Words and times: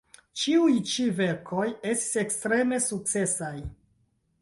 Ĉiuj 0.43 0.77
ĉi 0.91 1.05
verkoj 1.19 1.67
estis 1.91 2.19
ekstreme 2.25 2.83
sukcesaj. 2.91 3.57